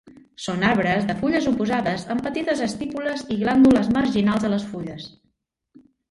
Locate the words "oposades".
1.51-2.05